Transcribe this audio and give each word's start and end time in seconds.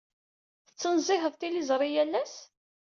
Tettnezziheḍ 0.67 1.33
tiliẓri 1.35 1.89
yal 1.93 2.13
ass? 2.21 2.35